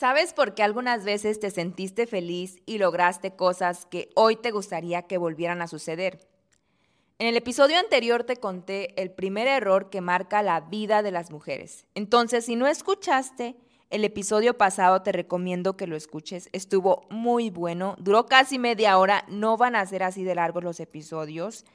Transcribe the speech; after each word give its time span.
¿Sabes 0.00 0.32
por 0.32 0.54
qué 0.54 0.62
algunas 0.62 1.04
veces 1.04 1.40
te 1.40 1.50
sentiste 1.50 2.06
feliz 2.06 2.62
y 2.64 2.78
lograste 2.78 3.36
cosas 3.36 3.84
que 3.84 4.08
hoy 4.14 4.36
te 4.36 4.50
gustaría 4.50 5.02
que 5.02 5.18
volvieran 5.18 5.60
a 5.60 5.66
suceder? 5.66 6.26
En 7.18 7.26
el 7.26 7.36
episodio 7.36 7.78
anterior 7.78 8.24
te 8.24 8.36
conté 8.36 8.98
el 8.98 9.10
primer 9.10 9.46
error 9.46 9.90
que 9.90 10.00
marca 10.00 10.42
la 10.42 10.62
vida 10.62 11.02
de 11.02 11.10
las 11.10 11.30
mujeres. 11.30 11.84
Entonces, 11.94 12.46
si 12.46 12.56
no 12.56 12.66
escuchaste 12.66 13.56
el 13.90 14.06
episodio 14.06 14.56
pasado, 14.56 15.02
te 15.02 15.12
recomiendo 15.12 15.76
que 15.76 15.86
lo 15.86 15.96
escuches. 15.96 16.48
Estuvo 16.54 17.06
muy 17.10 17.50
bueno, 17.50 17.94
duró 17.98 18.24
casi 18.24 18.58
media 18.58 18.96
hora, 18.96 19.26
no 19.28 19.58
van 19.58 19.76
a 19.76 19.84
ser 19.84 20.02
así 20.02 20.24
de 20.24 20.34
largos 20.34 20.64
los 20.64 20.80
episodios 20.80 21.66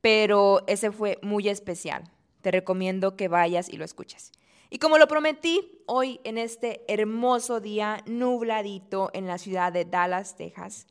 pero 0.00 0.62
ese 0.68 0.92
fue 0.92 1.18
muy 1.20 1.48
especial. 1.48 2.04
Te 2.40 2.52
recomiendo 2.52 3.16
que 3.16 3.26
vayas 3.26 3.68
y 3.68 3.76
lo 3.76 3.84
escuches. 3.84 4.30
Y 4.68 4.78
como 4.78 4.98
lo 4.98 5.06
prometí, 5.06 5.82
hoy 5.86 6.20
en 6.24 6.38
este 6.38 6.84
hermoso 6.88 7.60
día 7.60 8.02
nubladito 8.06 9.10
en 9.12 9.26
la 9.26 9.38
ciudad 9.38 9.72
de 9.72 9.84
Dallas, 9.84 10.36
Texas, 10.36 10.86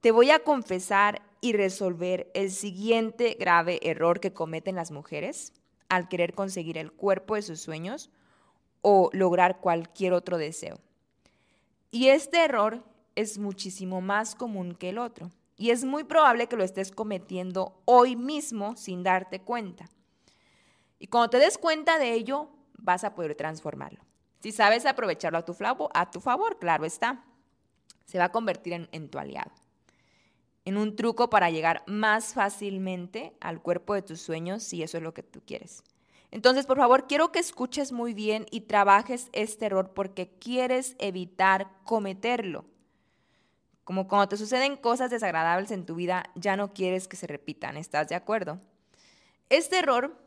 te 0.00 0.10
voy 0.10 0.30
a 0.30 0.40
confesar 0.40 1.22
y 1.40 1.52
resolver 1.52 2.30
el 2.34 2.50
siguiente 2.50 3.36
grave 3.38 3.78
error 3.82 4.18
que 4.18 4.32
cometen 4.32 4.74
las 4.74 4.90
mujeres 4.90 5.52
al 5.88 6.08
querer 6.08 6.34
conseguir 6.34 6.78
el 6.78 6.90
cuerpo 6.90 7.36
de 7.36 7.42
sus 7.42 7.60
sueños 7.60 8.10
o 8.82 9.10
lograr 9.12 9.60
cualquier 9.60 10.12
otro 10.12 10.38
deseo. 10.38 10.78
Y 11.92 12.08
este 12.08 12.44
error 12.44 12.82
es 13.14 13.38
muchísimo 13.38 14.00
más 14.00 14.34
común 14.34 14.74
que 14.74 14.88
el 14.88 14.98
otro 14.98 15.30
y 15.56 15.70
es 15.70 15.84
muy 15.84 16.04
probable 16.04 16.48
que 16.48 16.56
lo 16.56 16.64
estés 16.64 16.90
cometiendo 16.90 17.80
hoy 17.84 18.16
mismo 18.16 18.76
sin 18.76 19.02
darte 19.02 19.40
cuenta. 19.40 19.88
Y 20.98 21.06
cuando 21.06 21.30
te 21.30 21.38
des 21.38 21.58
cuenta 21.58 21.98
de 21.98 22.12
ello, 22.12 22.48
vas 22.78 23.04
a 23.04 23.14
poder 23.14 23.34
transformarlo. 23.34 24.00
Si 24.40 24.52
sabes 24.52 24.86
aprovecharlo 24.86 25.38
a 25.38 25.44
tu, 25.44 25.56
a 25.94 26.10
tu 26.10 26.20
favor, 26.20 26.58
claro 26.58 26.84
está, 26.84 27.24
se 28.04 28.18
va 28.18 28.24
a 28.24 28.32
convertir 28.32 28.72
en, 28.72 28.88
en 28.92 29.08
tu 29.08 29.18
aliado. 29.18 29.50
En 30.64 30.76
un 30.76 30.96
truco 30.96 31.30
para 31.30 31.50
llegar 31.50 31.82
más 31.86 32.34
fácilmente 32.34 33.36
al 33.40 33.62
cuerpo 33.62 33.94
de 33.94 34.02
tus 34.02 34.20
sueños, 34.20 34.62
si 34.62 34.82
eso 34.82 34.96
es 34.96 35.02
lo 35.02 35.14
que 35.14 35.22
tú 35.22 35.40
quieres. 35.44 35.82
Entonces, 36.30 36.66
por 36.66 36.76
favor, 36.76 37.06
quiero 37.06 37.30
que 37.30 37.38
escuches 37.38 37.92
muy 37.92 38.12
bien 38.12 38.46
y 38.50 38.62
trabajes 38.62 39.28
este 39.32 39.66
error 39.66 39.92
porque 39.94 40.28
quieres 40.28 40.96
evitar 40.98 41.70
cometerlo. 41.84 42.64
Como 43.84 44.08
cuando 44.08 44.28
te 44.28 44.36
suceden 44.36 44.76
cosas 44.76 45.10
desagradables 45.10 45.70
en 45.70 45.86
tu 45.86 45.94
vida, 45.94 46.24
ya 46.34 46.56
no 46.56 46.74
quieres 46.74 47.06
que 47.06 47.16
se 47.16 47.28
repitan, 47.28 47.76
¿estás 47.76 48.08
de 48.08 48.16
acuerdo? 48.16 48.60
Este 49.48 49.78
error 49.78 50.20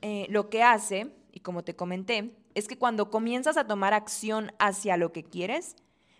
eh, 0.00 0.26
lo 0.30 0.48
que 0.48 0.62
hace, 0.62 1.14
y 1.34 1.40
como 1.40 1.64
te 1.64 1.74
comenté, 1.74 2.32
es 2.54 2.68
que 2.68 2.78
cuando 2.78 3.10
comienzas 3.10 3.56
a 3.56 3.66
tomar 3.66 3.92
acción 3.92 4.52
hacia 4.60 4.96
lo 4.96 5.12
que 5.12 5.24
quieres, 5.24 5.74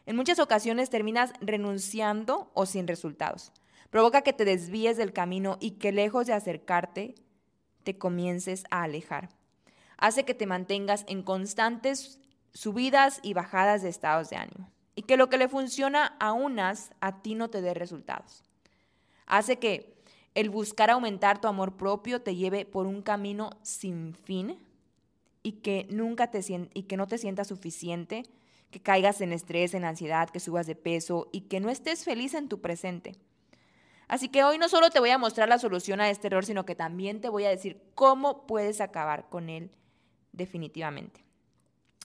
en 0.07 0.17
muchas 0.17 0.41
ocasiones 0.41 0.91
terminas 0.91 1.33
renunciando 1.41 2.51
o 2.53 2.67
sin 2.67 2.89
resultados. 2.89 3.53
Provoca 3.91 4.23
que 4.23 4.33
te 4.33 4.45
desvíes 4.45 4.97
del 4.97 5.13
camino 5.13 5.57
y 5.61 5.73
que 5.73 5.93
lejos 5.93 6.27
de 6.27 6.33
acercarte, 6.33 7.15
te 7.85 7.97
comiences 7.97 8.65
a 8.73 8.83
alejar. 8.83 9.29
Hace 9.99 10.25
que 10.25 10.35
te 10.35 10.47
mantengas 10.47 11.05
en 11.07 11.23
constantes 11.23 12.19
subidas 12.53 13.21
y 13.23 13.35
bajadas 13.35 13.83
de 13.83 13.91
estados 13.91 14.31
de 14.31 14.37
ánimo 14.37 14.69
y 14.97 15.03
que 15.03 15.17
lo 15.17 15.29
que 15.29 15.39
le 15.39 15.49
funciona 15.49 16.17
a 16.19 16.33
unas 16.33 16.91
a 17.01 17.23
ti 17.23 17.37
no 17.37 17.51
te 17.51 17.63
dé 17.63 17.73
resultados. 17.73 18.43
Hace 19.27 19.61
que 19.61 19.95
el 20.35 20.51
buscar 20.51 20.91
aumentar 20.91 21.41
tu 21.41 21.47
amor 21.47 21.77
propio 21.77 22.21
te 22.21 22.35
lleve 22.35 22.65
por 22.65 22.87
un 22.87 23.01
camino 23.01 23.51
sin 23.63 24.15
fin 24.15 24.59
y 25.45 25.61
que 25.61 25.87
nunca 25.91 26.33
te 26.33 26.41
y 26.75 26.83
que 26.83 26.97
no 26.97 27.07
te 27.07 27.19
sientas 27.19 27.47
suficiente, 27.47 28.25
que 28.73 28.83
caigas 28.83 29.21
en 29.21 29.33
estrés, 29.33 29.75
en 29.75 29.85
ansiedad, 29.85 30.29
que 30.29 30.41
subas 30.41 30.67
de 30.67 30.75
peso 30.75 31.29
y 31.31 31.43
que 31.43 31.61
no 31.61 31.71
estés 31.71 32.03
feliz 32.03 32.35
en 32.35 32.49
tu 32.49 32.61
presente. 32.61 33.15
Así 34.09 34.29
que 34.29 34.43
hoy 34.43 34.59
no 34.59 34.69
solo 34.69 34.91
te 34.91 34.99
voy 34.99 35.11
a 35.11 35.19
mostrar 35.19 35.49
la 35.49 35.61
solución 35.61 36.01
a 36.01 36.11
este 36.11 36.27
error, 36.27 36.45
sino 36.45 36.67
que 36.67 36.75
también 36.75 37.21
te 37.21 37.29
voy 37.29 37.45
a 37.45 37.51
decir 37.51 37.81
cómo 37.95 38.49
puedes 38.49 38.81
acabar 38.81 39.29
con 39.29 39.49
él 39.49 39.71
definitivamente. 40.33 41.25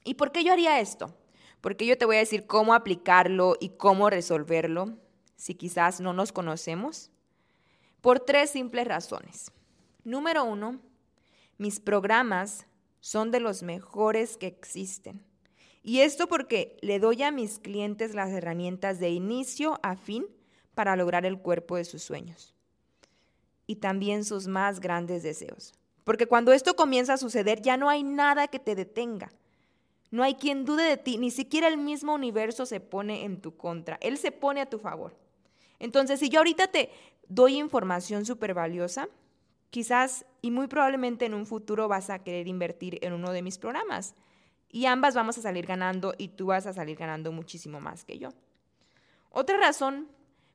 ¿Y 0.04 0.14
por 0.14 0.32
qué 0.32 0.44
yo 0.44 0.54
haría 0.54 0.80
esto? 0.80 1.16
porque 1.62 1.86
yo 1.86 1.98
te 1.98 2.06
voy 2.06 2.18
a 2.18 2.20
decir 2.20 2.46
cómo 2.48 2.74
aplicarlo 2.74 3.56
y 3.60 3.70
cómo 3.70 4.10
resolverlo 4.10 4.98
si 5.36 5.56
quizás 5.56 6.00
no 6.00 6.14
nos 6.14 6.32
conocemos. 6.32 7.12
Por 8.02 8.20
tres 8.20 8.52
simples 8.52 8.88
razones. 8.88 9.52
Número 10.04 10.46
uno, 10.46 10.80
mis 11.58 11.80
programas 11.80 12.66
son 13.00 13.32
de 13.32 13.40
los 13.40 13.64
mejores 13.64 14.38
que 14.38 14.48
existen. 14.48 15.24
Y 15.84 16.02
esto 16.02 16.28
porque 16.28 16.78
le 16.82 17.00
doy 17.00 17.24
a 17.24 17.32
mis 17.32 17.60
clientes 17.60 18.14
las 18.14 18.30
herramientas 18.30 19.00
de 19.00 19.10
inicio 19.10 19.80
a 19.82 19.96
fin 19.96 20.26
para 20.76 20.96
lograr 20.96 21.26
el 21.26 21.40
cuerpo 21.40 21.78
de 21.78 21.86
sus 21.86 22.04
sueños 22.04 22.54
y 23.66 23.76
también 23.78 24.26
sus 24.26 24.48
más 24.48 24.80
grandes 24.80 25.24
deseos. 25.24 25.74
Porque 26.04 26.26
cuando 26.26 26.52
esto 26.52 26.76
comienza 26.76 27.14
a 27.14 27.18
suceder 27.18 27.62
ya 27.62 27.78
no 27.78 27.90
hay 27.90 28.04
nada 28.04 28.48
que 28.48 28.60
te 28.60 28.76
detenga. 28.76 29.32
No 30.12 30.24
hay 30.24 30.36
quien 30.36 30.66
dude 30.66 30.84
de 30.84 30.98
ti, 30.98 31.18
ni 31.18 31.30
siquiera 31.30 31.68
el 31.68 31.78
mismo 31.78 32.16
universo 32.16 32.66
se 32.66 32.80
pone 32.80 33.26
en 33.26 33.40
tu 33.40 33.56
contra, 33.56 34.00
él 34.02 34.18
se 34.18 34.32
pone 34.32 34.60
a 34.60 34.70
tu 34.70 34.80
favor. 34.80 35.16
Entonces, 35.78 36.20
si 36.20 36.30
yo 36.30 36.40
ahorita 36.40 36.68
te 36.68 36.90
doy 37.28 37.60
información 37.60 38.26
súper 38.26 38.56
valiosa, 38.56 39.08
quizás 39.70 40.26
y 40.42 40.52
muy 40.52 40.68
probablemente 40.68 41.26
en 41.26 41.34
un 41.34 41.46
futuro 41.46 41.88
vas 41.88 42.10
a 42.10 42.20
querer 42.20 42.48
invertir 42.48 43.00
en 43.02 43.14
uno 43.14 43.32
de 43.32 43.42
mis 43.42 43.58
programas 43.58 44.16
y 44.70 44.86
ambas 44.86 45.16
vamos 45.16 45.38
a 45.38 45.42
salir 45.42 45.66
ganando 45.66 46.14
y 46.18 46.30
tú 46.30 46.48
vas 46.48 46.66
a 46.66 46.74
salir 46.74 46.98
ganando 46.98 47.32
muchísimo 47.32 47.80
más 47.80 48.06
que 48.06 48.20
yo. 48.20 48.30
Otra 49.30 49.58
razón 49.58 50.08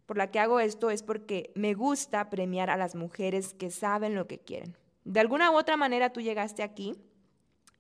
por 0.07 0.17
la 0.17 0.31
que 0.31 0.41
hago 0.41 0.61
esto 0.61 0.91
es 0.91 1.03
porque 1.03 1.53
me 1.55 1.75
gusta 1.75 2.31
premiar 2.31 2.71
a 2.71 2.77
las 2.77 2.95
mujeres 2.95 3.55
que 3.55 3.71
saben 3.71 4.15
lo 4.15 4.27
que 4.27 4.39
quieren. 4.39 4.77
De 5.05 5.21
alguna 5.21 5.51
u 5.51 5.57
otra 5.57 5.77
manera 5.77 6.13
tú 6.13 6.21
llegaste 6.21 6.63
aquí 6.63 6.95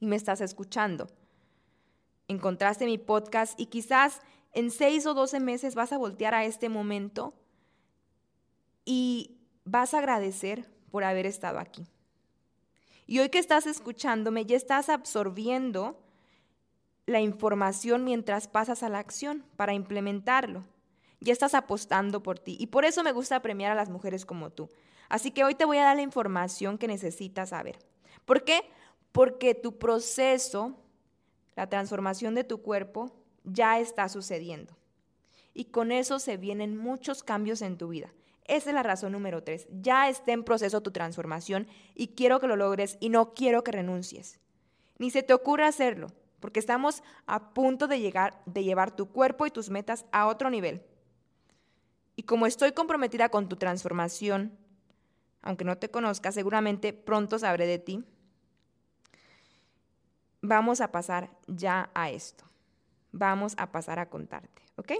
y 0.00 0.06
me 0.06 0.16
estás 0.16 0.40
escuchando 0.40 1.08
encontraste 2.28 2.86
mi 2.86 2.98
podcast 2.98 3.58
y 3.58 3.66
quizás 3.66 4.20
en 4.52 4.70
seis 4.70 5.06
o 5.06 5.14
doce 5.14 5.40
meses 5.40 5.74
vas 5.74 5.92
a 5.92 5.98
voltear 5.98 6.34
a 6.34 6.44
este 6.44 6.68
momento 6.68 7.34
y 8.84 9.38
vas 9.64 9.94
a 9.94 9.98
agradecer 9.98 10.70
por 10.94 11.02
haber 11.02 11.26
estado 11.26 11.58
aquí. 11.58 11.84
Y 13.04 13.18
hoy 13.18 13.28
que 13.28 13.40
estás 13.40 13.66
escuchándome, 13.66 14.46
ya 14.46 14.56
estás 14.56 14.88
absorbiendo 14.88 16.00
la 17.04 17.20
información 17.20 18.04
mientras 18.04 18.46
pasas 18.46 18.84
a 18.84 18.88
la 18.88 19.00
acción 19.00 19.44
para 19.56 19.74
implementarlo. 19.74 20.62
Ya 21.18 21.32
estás 21.32 21.54
apostando 21.54 22.22
por 22.22 22.38
ti. 22.38 22.56
Y 22.60 22.68
por 22.68 22.84
eso 22.84 23.02
me 23.02 23.10
gusta 23.10 23.42
premiar 23.42 23.72
a 23.72 23.74
las 23.74 23.90
mujeres 23.90 24.24
como 24.24 24.50
tú. 24.50 24.70
Así 25.08 25.32
que 25.32 25.42
hoy 25.42 25.56
te 25.56 25.64
voy 25.64 25.78
a 25.78 25.82
dar 25.82 25.96
la 25.96 26.02
información 26.02 26.78
que 26.78 26.86
necesitas 26.86 27.48
saber. 27.48 27.76
¿Por 28.24 28.44
qué? 28.44 28.60
Porque 29.10 29.56
tu 29.56 29.76
proceso 29.80 30.76
la 31.56 31.68
transformación 31.68 32.36
de 32.36 32.44
tu 32.44 32.62
cuerpo 32.62 33.10
ya 33.42 33.80
está 33.80 34.08
sucediendo. 34.08 34.76
Y 35.54 35.64
con 35.64 35.90
eso 35.90 36.20
se 36.20 36.36
vienen 36.36 36.76
muchos 36.76 37.24
cambios 37.24 37.62
en 37.62 37.78
tu 37.78 37.88
vida. 37.88 38.12
Esa 38.44 38.70
es 38.70 38.74
la 38.74 38.82
razón 38.82 39.12
número 39.12 39.42
tres. 39.42 39.66
Ya 39.70 40.08
está 40.08 40.32
en 40.32 40.44
proceso 40.44 40.82
tu 40.82 40.90
transformación 40.90 41.66
y 41.94 42.08
quiero 42.08 42.40
que 42.40 42.46
lo 42.46 42.56
logres 42.56 42.98
y 43.00 43.08
no 43.08 43.34
quiero 43.34 43.64
que 43.64 43.72
renuncies. 43.72 44.38
Ni 44.98 45.10
se 45.10 45.22
te 45.22 45.34
ocurra 45.34 45.66
hacerlo, 45.66 46.08
porque 46.40 46.60
estamos 46.60 47.02
a 47.26 47.54
punto 47.54 47.88
de 47.88 48.00
llegar, 48.00 48.42
de 48.46 48.64
llevar 48.64 48.94
tu 48.94 49.10
cuerpo 49.10 49.46
y 49.46 49.50
tus 49.50 49.70
metas 49.70 50.04
a 50.12 50.26
otro 50.26 50.50
nivel. 50.50 50.82
Y 52.16 52.24
como 52.24 52.46
estoy 52.46 52.72
comprometida 52.72 53.28
con 53.28 53.48
tu 53.48 53.56
transformación, 53.56 54.56
aunque 55.42 55.64
no 55.64 55.78
te 55.78 55.90
conozca, 55.90 56.32
seguramente 56.32 56.92
pronto 56.92 57.38
sabré 57.38 57.66
de 57.66 57.78
ti. 57.78 58.04
Vamos 60.42 60.80
a 60.80 60.92
pasar 60.92 61.30
ya 61.46 61.90
a 61.94 62.10
esto. 62.10 62.44
Vamos 63.12 63.54
a 63.56 63.72
pasar 63.72 63.98
a 63.98 64.10
contarte, 64.10 64.62
¿ok? 64.76 64.92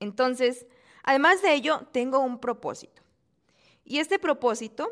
Entonces, 0.00 0.66
además 1.06 1.40
de 1.40 1.54
ello, 1.54 1.86
tengo 1.92 2.18
un 2.18 2.38
propósito. 2.38 3.02
Y 3.84 3.98
este 3.98 4.18
propósito 4.18 4.88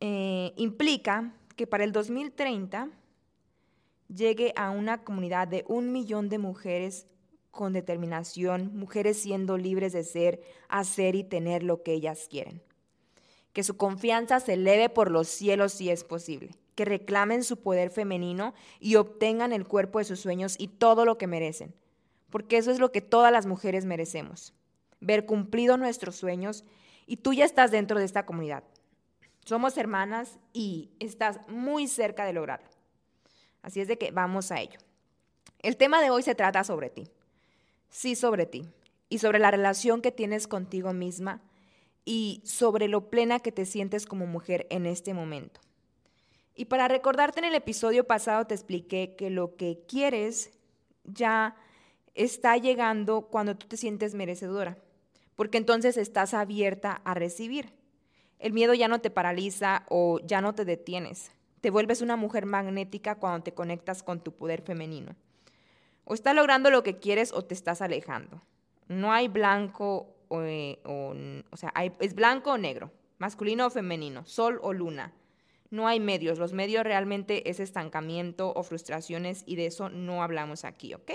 eh, 0.00 0.52
implica 0.56 1.34
que 1.54 1.66
para 1.66 1.84
el 1.84 1.92
2030 1.92 2.88
llegue 4.08 4.52
a 4.56 4.70
una 4.70 5.04
comunidad 5.04 5.48
de 5.48 5.64
un 5.68 5.92
millón 5.92 6.28
de 6.28 6.38
mujeres 6.38 7.06
con 7.50 7.72
determinación, 7.72 8.76
mujeres 8.76 9.18
siendo 9.18 9.58
libres 9.58 9.92
de 9.92 10.04
ser, 10.04 10.40
hacer 10.68 11.14
y 11.14 11.24
tener 11.24 11.62
lo 11.62 11.82
que 11.82 11.92
ellas 11.92 12.26
quieren. 12.30 12.62
Que 13.52 13.62
su 13.62 13.76
confianza 13.76 14.40
se 14.40 14.54
eleve 14.54 14.88
por 14.88 15.10
los 15.10 15.28
cielos 15.28 15.72
si 15.72 15.90
es 15.90 16.04
posible. 16.04 16.56
Que 16.74 16.86
reclamen 16.86 17.44
su 17.44 17.58
poder 17.58 17.90
femenino 17.90 18.54
y 18.80 18.96
obtengan 18.96 19.52
el 19.52 19.66
cuerpo 19.66 19.98
de 19.98 20.06
sus 20.06 20.20
sueños 20.20 20.56
y 20.58 20.68
todo 20.68 21.04
lo 21.04 21.18
que 21.18 21.26
merecen. 21.26 21.74
Porque 22.32 22.56
eso 22.56 22.70
es 22.70 22.80
lo 22.80 22.90
que 22.90 23.02
todas 23.02 23.30
las 23.30 23.44
mujeres 23.44 23.84
merecemos. 23.84 24.54
Ver 25.00 25.26
cumplido 25.26 25.76
nuestros 25.76 26.16
sueños 26.16 26.64
y 27.06 27.18
tú 27.18 27.34
ya 27.34 27.44
estás 27.44 27.70
dentro 27.70 27.98
de 27.98 28.06
esta 28.06 28.24
comunidad. 28.24 28.64
Somos 29.44 29.76
hermanas 29.76 30.38
y 30.54 30.90
estás 30.98 31.46
muy 31.46 31.88
cerca 31.88 32.24
de 32.24 32.32
lograrlo. 32.32 32.68
Así 33.60 33.82
es 33.82 33.86
de 33.86 33.98
que 33.98 34.12
vamos 34.12 34.50
a 34.50 34.60
ello. 34.60 34.78
El 35.58 35.76
tema 35.76 36.00
de 36.00 36.08
hoy 36.08 36.22
se 36.22 36.34
trata 36.34 36.64
sobre 36.64 36.88
ti. 36.88 37.04
Sí, 37.90 38.16
sobre 38.16 38.46
ti. 38.46 38.66
Y 39.10 39.18
sobre 39.18 39.38
la 39.38 39.50
relación 39.50 40.00
que 40.00 40.10
tienes 40.10 40.48
contigo 40.48 40.94
misma 40.94 41.42
y 42.06 42.40
sobre 42.46 42.88
lo 42.88 43.10
plena 43.10 43.40
que 43.40 43.52
te 43.52 43.66
sientes 43.66 44.06
como 44.06 44.26
mujer 44.26 44.66
en 44.70 44.86
este 44.86 45.12
momento. 45.12 45.60
Y 46.54 46.64
para 46.64 46.88
recordarte 46.88 47.40
en 47.40 47.44
el 47.44 47.54
episodio 47.54 48.06
pasado 48.06 48.46
te 48.46 48.54
expliqué 48.54 49.16
que 49.16 49.28
lo 49.28 49.54
que 49.56 49.84
quieres 49.86 50.50
ya 51.04 51.56
está 52.14 52.56
llegando 52.56 53.22
cuando 53.22 53.56
tú 53.56 53.66
te 53.66 53.76
sientes 53.76 54.14
merecedora, 54.14 54.78
porque 55.36 55.58
entonces 55.58 55.96
estás 55.96 56.34
abierta 56.34 57.00
a 57.04 57.14
recibir. 57.14 57.72
El 58.38 58.52
miedo 58.52 58.74
ya 58.74 58.88
no 58.88 59.00
te 59.00 59.10
paraliza 59.10 59.84
o 59.88 60.20
ya 60.24 60.40
no 60.40 60.54
te 60.54 60.64
detienes. 60.64 61.30
Te 61.60 61.70
vuelves 61.70 62.02
una 62.02 62.16
mujer 62.16 62.44
magnética 62.44 63.14
cuando 63.14 63.44
te 63.44 63.54
conectas 63.54 64.02
con 64.02 64.20
tu 64.20 64.32
poder 64.32 64.62
femenino. 64.62 65.14
O 66.04 66.14
estás 66.14 66.34
logrando 66.34 66.70
lo 66.70 66.82
que 66.82 66.98
quieres 66.98 67.32
o 67.32 67.44
te 67.44 67.54
estás 67.54 67.80
alejando. 67.80 68.42
No 68.88 69.12
hay 69.12 69.28
blanco 69.28 70.16
o, 70.26 70.42
eh, 70.42 70.80
o, 70.84 71.56
sea, 71.56 71.72
es 72.00 72.14
blanco 72.14 72.52
o 72.52 72.58
negro, 72.58 72.90
masculino 73.18 73.66
o 73.66 73.70
femenino, 73.70 74.24
sol 74.26 74.58
o 74.62 74.72
luna. 74.72 75.12
No 75.70 75.86
hay 75.86 76.00
medios. 76.00 76.38
Los 76.38 76.52
medios 76.52 76.84
realmente 76.84 77.48
es 77.48 77.60
estancamiento 77.60 78.52
o 78.54 78.62
frustraciones 78.64 79.44
y 79.46 79.56
de 79.56 79.66
eso 79.66 79.88
no 79.88 80.22
hablamos 80.22 80.64
aquí, 80.64 80.94
¿ok? 80.94 81.12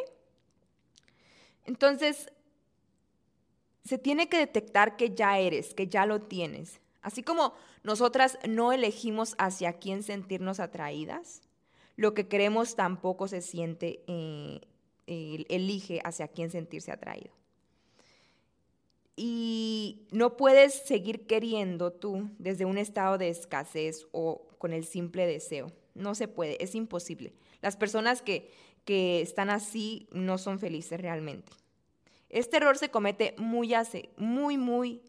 Entonces, 1.67 2.31
se 3.85 3.97
tiene 3.97 4.27
que 4.27 4.37
detectar 4.37 4.97
que 4.97 5.13
ya 5.13 5.37
eres, 5.37 5.73
que 5.73 5.87
ya 5.87 6.05
lo 6.05 6.21
tienes. 6.21 6.81
Así 7.01 7.23
como 7.23 7.53
nosotras 7.83 8.37
no 8.47 8.73
elegimos 8.73 9.35
hacia 9.37 9.73
quién 9.73 10.03
sentirnos 10.03 10.59
atraídas, 10.59 11.41
lo 11.95 12.13
que 12.13 12.27
queremos 12.27 12.75
tampoco 12.75 13.27
se 13.27 13.41
siente, 13.41 14.03
eh, 14.07 14.61
elige 15.07 16.01
hacia 16.03 16.27
quién 16.27 16.51
sentirse 16.51 16.91
atraído. 16.91 17.31
Y 19.15 20.07
no 20.11 20.37
puedes 20.37 20.73
seguir 20.73 21.25
queriendo 21.25 21.91
tú 21.91 22.29
desde 22.37 22.65
un 22.65 22.77
estado 22.77 23.17
de 23.17 23.29
escasez 23.29 24.05
o 24.11 24.47
con 24.57 24.73
el 24.73 24.85
simple 24.85 25.25
deseo. 25.25 25.71
No 25.95 26.13
se 26.13 26.27
puede, 26.27 26.63
es 26.63 26.75
imposible. 26.75 27.33
Las 27.61 27.75
personas 27.75 28.21
que, 28.21 28.51
que 28.87 29.19
están 29.21 29.49
así 29.49 30.07
no 30.11 30.37
son 30.37 30.59
felices 30.59 31.01
realmente. 31.01 31.51
Este 32.29 32.55
error 32.55 32.77
se 32.77 32.89
comete 32.89 33.35
muy, 33.37 33.75
muy, 34.15 34.57
muy 34.57 35.01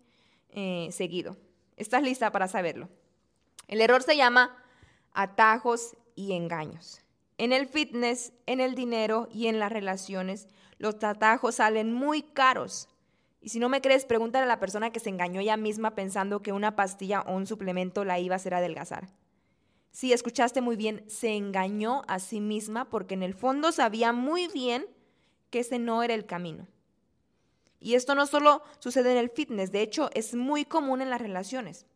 eh, 0.51 0.89
seguido. 0.91 1.37
¿Estás 1.77 2.03
lista 2.03 2.33
para 2.33 2.49
saberlo? 2.49 2.89
El 3.69 3.81
error 3.81 4.03
se 4.03 4.17
llama 4.17 4.57
atajos 5.13 5.97
y 6.17 6.33
engaños. 6.33 7.03
En 7.39 7.53
el 7.53 7.69
fitness, 7.69 8.33
en 8.47 8.59
el 8.59 8.75
dinero 8.75 9.29
y 9.33 9.47
en 9.47 9.61
las 9.61 9.71
relaciones, 9.71 10.49
los 10.79 10.97
atajos 11.05 11.55
salen 11.55 11.93
muy 11.93 12.23
caros. 12.23 12.89
Y 13.41 13.51
si 13.51 13.61
no 13.61 13.69
me 13.69 13.81
crees, 13.81 14.07
pregúntale 14.07 14.43
a 14.43 14.49
la 14.49 14.59
persona 14.59 14.91
que 14.91 14.99
se 14.99 15.11
engañó 15.11 15.41
ella 15.41 15.57
misma 15.57 15.95
pensando 15.95 16.43
que 16.43 16.51
una 16.53 16.75
pastilla 16.75 17.21
o 17.21 17.37
un 17.37 17.47
suplemento 17.47 18.05
la 18.05 18.19
iba 18.19 18.35
a 18.35 18.39
hacer 18.39 18.55
adelgazar. 18.55 19.09
Sí, 19.91 20.13
escuchaste 20.13 20.61
muy 20.61 20.77
bien, 20.77 21.05
se 21.09 21.35
engañó 21.37 22.03
a 22.07 22.19
sí 22.19 22.41
misma 22.41 22.89
porque 22.89 23.15
en 23.15 23.23
el 23.23 23.35
fondo 23.35 23.73
sabía 23.73 24.13
muy 24.13 24.49
bien 24.49 24.87
que 25.51 25.61
ese 25.61 25.79
no 25.79 26.03
era 26.03 26.15
el 26.15 26.27
camino. 26.27 26.67
Y 27.81 27.95
esto 27.95 28.15
no 28.15 28.27
solo 28.27 28.63
sucede 28.81 29.13
en 29.13 29.19
el 29.19 29.31
fitness, 29.31 29.73
de 29.73 29.83
hecho 29.83 30.11
es 30.15 30.35
muy 30.35 30.65
común 30.65 31.01
en 31.01 31.11
las 31.11 31.21
relaciones. 31.21 31.87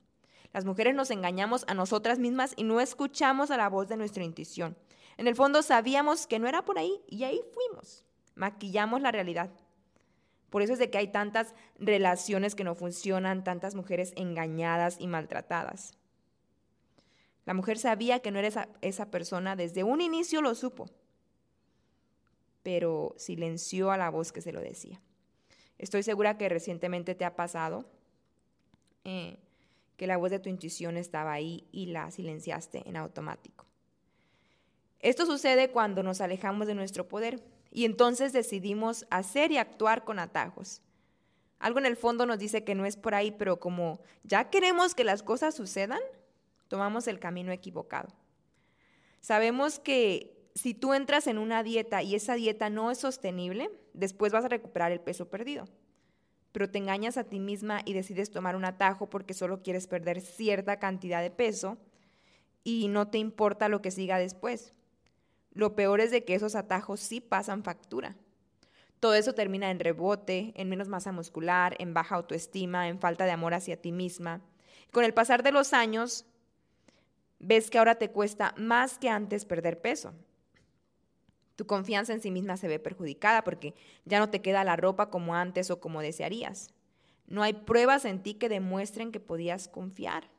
Las 0.52 0.64
mujeres 0.64 0.94
nos 0.94 1.10
engañamos 1.10 1.64
a 1.66 1.74
nosotras 1.74 2.18
mismas 2.18 2.52
y 2.56 2.64
no 2.64 2.80
escuchamos 2.80 3.50
a 3.50 3.56
la 3.56 3.68
voz 3.68 3.88
de 3.88 3.96
nuestra 3.96 4.22
intuición. 4.22 4.76
En 5.16 5.26
el 5.26 5.34
fondo 5.34 5.62
sabíamos 5.62 6.26
que 6.26 6.38
no 6.38 6.46
era 6.46 6.64
por 6.64 6.78
ahí 6.78 7.00
y 7.08 7.24
ahí 7.24 7.40
fuimos. 7.54 8.04
Maquillamos 8.34 9.00
la 9.00 9.12
realidad. 9.12 9.50
Por 10.50 10.62
eso 10.62 10.74
es 10.74 10.78
de 10.78 10.90
que 10.90 10.98
hay 10.98 11.08
tantas 11.08 11.54
relaciones 11.78 12.54
que 12.54 12.64
no 12.64 12.74
funcionan, 12.74 13.44
tantas 13.44 13.74
mujeres 13.74 14.12
engañadas 14.16 14.96
y 14.98 15.06
maltratadas. 15.06 15.94
La 17.44 17.54
mujer 17.54 17.78
sabía 17.78 18.20
que 18.20 18.30
no 18.30 18.38
era 18.38 18.48
esa, 18.48 18.68
esa 18.80 19.10
persona, 19.10 19.56
desde 19.56 19.82
un 19.84 20.00
inicio 20.00 20.40
lo 20.42 20.54
supo, 20.54 20.88
pero 22.62 23.14
silenció 23.16 23.90
a 23.90 23.96
la 23.96 24.10
voz 24.10 24.32
que 24.32 24.40
se 24.40 24.52
lo 24.52 24.60
decía. 24.60 25.00
Estoy 25.78 26.02
segura 26.02 26.38
que 26.38 26.48
recientemente 26.48 27.14
te 27.14 27.24
ha 27.24 27.34
pasado 27.34 27.84
eh, 29.04 29.38
que 29.96 30.06
la 30.06 30.16
voz 30.16 30.30
de 30.30 30.38
tu 30.38 30.48
intuición 30.48 30.96
estaba 30.96 31.32
ahí 31.32 31.66
y 31.72 31.86
la 31.86 32.10
silenciaste 32.10 32.88
en 32.88 32.96
automático. 32.96 33.66
Esto 35.00 35.26
sucede 35.26 35.70
cuando 35.70 36.04
nos 36.04 36.20
alejamos 36.20 36.68
de 36.68 36.76
nuestro 36.76 37.08
poder 37.08 37.42
y 37.72 37.84
entonces 37.84 38.32
decidimos 38.32 39.06
hacer 39.10 39.50
y 39.50 39.58
actuar 39.58 40.04
con 40.04 40.20
atajos. 40.20 40.82
Algo 41.58 41.80
en 41.80 41.86
el 41.86 41.96
fondo 41.96 42.26
nos 42.26 42.38
dice 42.38 42.62
que 42.62 42.76
no 42.76 42.86
es 42.86 42.96
por 42.96 43.14
ahí, 43.14 43.32
pero 43.32 43.58
como 43.58 44.00
ya 44.22 44.50
queremos 44.50 44.94
que 44.94 45.04
las 45.04 45.22
cosas 45.22 45.54
sucedan, 45.54 46.00
tomamos 46.72 47.06
el 47.06 47.18
camino 47.18 47.52
equivocado. 47.52 48.08
Sabemos 49.20 49.78
que 49.78 50.48
si 50.54 50.72
tú 50.72 50.94
entras 50.94 51.26
en 51.26 51.36
una 51.36 51.62
dieta 51.62 52.02
y 52.02 52.14
esa 52.14 52.32
dieta 52.32 52.70
no 52.70 52.90
es 52.90 52.96
sostenible, 52.96 53.70
después 53.92 54.32
vas 54.32 54.46
a 54.46 54.48
recuperar 54.48 54.90
el 54.90 55.02
peso 55.02 55.28
perdido. 55.28 55.68
Pero 56.50 56.70
te 56.70 56.78
engañas 56.78 57.18
a 57.18 57.24
ti 57.24 57.40
misma 57.40 57.82
y 57.84 57.92
decides 57.92 58.30
tomar 58.30 58.56
un 58.56 58.64
atajo 58.64 59.10
porque 59.10 59.34
solo 59.34 59.62
quieres 59.62 59.86
perder 59.86 60.22
cierta 60.22 60.78
cantidad 60.78 61.20
de 61.20 61.30
peso 61.30 61.76
y 62.64 62.88
no 62.88 63.08
te 63.08 63.18
importa 63.18 63.68
lo 63.68 63.82
que 63.82 63.90
siga 63.90 64.16
después. 64.16 64.72
Lo 65.52 65.76
peor 65.76 66.00
es 66.00 66.10
de 66.10 66.24
que 66.24 66.34
esos 66.34 66.54
atajos 66.54 67.00
sí 67.00 67.20
pasan 67.20 67.64
factura. 67.64 68.16
Todo 68.98 69.12
eso 69.12 69.34
termina 69.34 69.70
en 69.70 69.78
rebote, 69.78 70.54
en 70.56 70.70
menos 70.70 70.88
masa 70.88 71.12
muscular, 71.12 71.76
en 71.78 71.92
baja 71.92 72.14
autoestima, 72.14 72.88
en 72.88 72.98
falta 72.98 73.26
de 73.26 73.32
amor 73.32 73.52
hacia 73.52 73.76
ti 73.76 73.92
misma. 73.92 74.40
Con 74.90 75.04
el 75.04 75.14
pasar 75.14 75.42
de 75.42 75.52
los 75.52 75.72
años, 75.72 76.26
ves 77.42 77.70
que 77.70 77.78
ahora 77.78 77.96
te 77.96 78.10
cuesta 78.10 78.54
más 78.56 78.98
que 78.98 79.10
antes 79.10 79.44
perder 79.44 79.80
peso. 79.80 80.14
Tu 81.56 81.66
confianza 81.66 82.14
en 82.14 82.22
sí 82.22 82.30
misma 82.30 82.56
se 82.56 82.68
ve 82.68 82.78
perjudicada 82.78 83.44
porque 83.44 83.74
ya 84.06 84.18
no 84.18 84.30
te 84.30 84.40
queda 84.40 84.64
la 84.64 84.76
ropa 84.76 85.10
como 85.10 85.34
antes 85.34 85.70
o 85.70 85.80
como 85.80 86.00
desearías. 86.00 86.72
No 87.26 87.42
hay 87.42 87.52
pruebas 87.52 88.04
en 88.04 88.22
ti 88.22 88.34
que 88.34 88.48
demuestren 88.48 89.12
que 89.12 89.20
podías 89.20 89.68
confiar. 89.68 90.30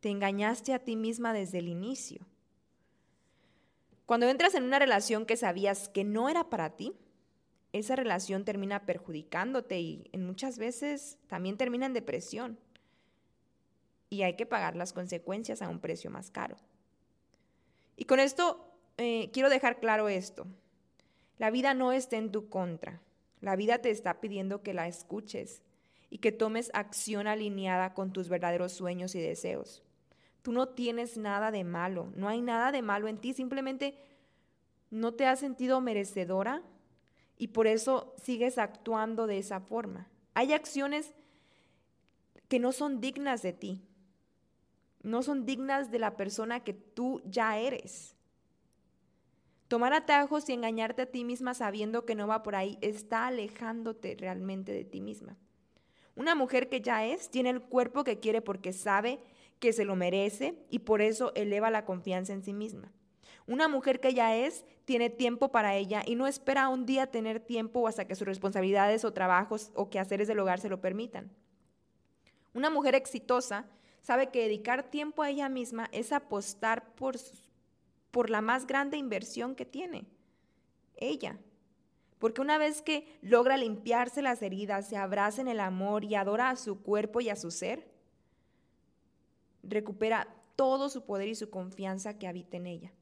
Te 0.00 0.10
engañaste 0.10 0.74
a 0.74 0.78
ti 0.78 0.96
misma 0.96 1.32
desde 1.32 1.58
el 1.58 1.68
inicio. 1.68 2.26
Cuando 4.06 4.28
entras 4.28 4.54
en 4.54 4.64
una 4.64 4.78
relación 4.78 5.26
que 5.26 5.36
sabías 5.36 5.88
que 5.88 6.04
no 6.04 6.28
era 6.28 6.48
para 6.50 6.76
ti, 6.76 6.94
esa 7.72 7.96
relación 7.96 8.44
termina 8.44 8.86
perjudicándote 8.86 9.80
y 9.80 10.08
en 10.12 10.24
muchas 10.24 10.58
veces 10.58 11.18
también 11.26 11.56
termina 11.56 11.86
en 11.86 11.92
depresión. 11.92 12.58
Y 14.10 14.22
hay 14.22 14.36
que 14.36 14.46
pagar 14.46 14.76
las 14.76 14.92
consecuencias 14.92 15.62
a 15.62 15.68
un 15.68 15.80
precio 15.80 16.10
más 16.10 16.30
caro. 16.30 16.56
Y 17.96 18.04
con 18.04 18.20
esto 18.20 18.72
eh, 18.96 19.30
quiero 19.32 19.50
dejar 19.50 19.80
claro 19.80 20.08
esto. 20.08 20.46
La 21.38 21.50
vida 21.50 21.74
no 21.74 21.92
está 21.92 22.16
en 22.16 22.32
tu 22.32 22.48
contra. 22.48 23.00
La 23.40 23.56
vida 23.56 23.78
te 23.78 23.90
está 23.90 24.20
pidiendo 24.20 24.62
que 24.62 24.74
la 24.74 24.88
escuches 24.88 25.62
y 26.10 26.18
que 26.18 26.32
tomes 26.32 26.70
acción 26.74 27.26
alineada 27.26 27.94
con 27.94 28.12
tus 28.12 28.28
verdaderos 28.28 28.72
sueños 28.72 29.14
y 29.14 29.20
deseos. 29.20 29.82
Tú 30.42 30.52
no 30.52 30.68
tienes 30.68 31.16
nada 31.16 31.50
de 31.50 31.64
malo, 31.64 32.12
no 32.14 32.28
hay 32.28 32.40
nada 32.40 32.72
de 32.72 32.82
malo 32.82 33.08
en 33.08 33.18
ti, 33.18 33.34
simplemente 33.34 33.98
no 34.90 35.14
te 35.14 35.26
has 35.26 35.40
sentido 35.40 35.80
merecedora 35.80 36.62
y 37.36 37.48
por 37.48 37.66
eso 37.66 38.14
sigues 38.22 38.58
actuando 38.58 39.26
de 39.26 39.38
esa 39.38 39.60
forma. 39.60 40.08
Hay 40.34 40.52
acciones 40.52 41.14
que 42.48 42.58
no 42.58 42.72
son 42.72 43.00
dignas 43.00 43.42
de 43.42 43.52
ti, 43.52 43.87
no 45.08 45.22
son 45.22 45.44
dignas 45.44 45.90
de 45.90 45.98
la 45.98 46.16
persona 46.16 46.60
que 46.60 46.74
tú 46.74 47.20
ya 47.24 47.58
eres. 47.58 48.14
Tomar 49.68 49.92
atajos 49.92 50.48
y 50.48 50.52
engañarte 50.52 51.02
a 51.02 51.06
ti 51.06 51.24
misma 51.24 51.52
sabiendo 51.54 52.06
que 52.06 52.14
no 52.14 52.26
va 52.26 52.42
por 52.42 52.54
ahí 52.54 52.78
está 52.80 53.26
alejándote 53.26 54.16
realmente 54.18 54.72
de 54.72 54.84
ti 54.84 55.00
misma. 55.00 55.36
Una 56.14 56.34
mujer 56.34 56.68
que 56.68 56.80
ya 56.80 57.04
es 57.04 57.30
tiene 57.30 57.50
el 57.50 57.60
cuerpo 57.60 58.02
que 58.02 58.18
quiere 58.18 58.40
porque 58.40 58.72
sabe 58.72 59.20
que 59.60 59.72
se 59.72 59.84
lo 59.84 59.94
merece 59.94 60.58
y 60.70 60.80
por 60.80 61.02
eso 61.02 61.32
eleva 61.34 61.70
la 61.70 61.84
confianza 61.84 62.32
en 62.32 62.42
sí 62.42 62.52
misma. 62.52 62.92
Una 63.46 63.68
mujer 63.68 64.00
que 64.00 64.14
ya 64.14 64.36
es 64.36 64.64
tiene 64.84 65.10
tiempo 65.10 65.50
para 65.50 65.74
ella 65.74 66.02
y 66.04 66.16
no 66.16 66.26
espera 66.26 66.68
un 66.68 66.86
día 66.86 67.10
tener 67.10 67.40
tiempo 67.40 67.86
hasta 67.88 68.06
que 68.06 68.14
sus 68.14 68.26
responsabilidades 68.26 69.04
o 69.04 69.12
trabajos 69.12 69.70
o 69.74 69.90
quehaceres 69.90 70.28
del 70.28 70.38
hogar 70.38 70.60
se 70.60 70.68
lo 70.68 70.80
permitan. 70.80 71.30
Una 72.52 72.70
mujer 72.70 72.94
exitosa 72.94 73.66
sabe 74.02 74.30
que 74.30 74.42
dedicar 74.42 74.90
tiempo 74.90 75.22
a 75.22 75.30
ella 75.30 75.48
misma 75.48 75.88
es 75.92 76.12
apostar 76.12 76.94
por, 76.94 77.16
por 78.10 78.30
la 78.30 78.40
más 78.40 78.66
grande 78.66 78.96
inversión 78.96 79.54
que 79.54 79.64
tiene, 79.64 80.06
ella. 80.96 81.38
Porque 82.18 82.40
una 82.40 82.58
vez 82.58 82.82
que 82.82 83.18
logra 83.22 83.56
limpiarse 83.56 84.22
las 84.22 84.42
heridas, 84.42 84.88
se 84.88 84.96
abraza 84.96 85.40
en 85.40 85.48
el 85.48 85.60
amor 85.60 86.04
y 86.04 86.14
adora 86.14 86.50
a 86.50 86.56
su 86.56 86.82
cuerpo 86.82 87.20
y 87.20 87.28
a 87.28 87.36
su 87.36 87.50
ser, 87.50 87.88
recupera 89.62 90.28
todo 90.56 90.88
su 90.88 91.04
poder 91.04 91.28
y 91.28 91.36
su 91.36 91.50
confianza 91.50 92.18
que 92.18 92.26
habita 92.26 92.56
en 92.56 92.66
ella. 92.66 92.92